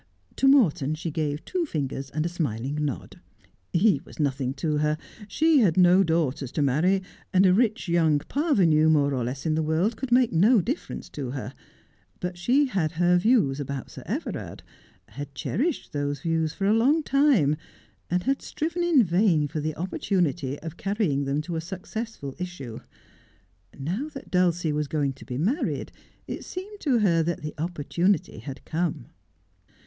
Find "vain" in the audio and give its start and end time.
19.03-19.47